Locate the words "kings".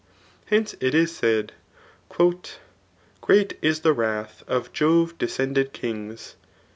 5.73-6.37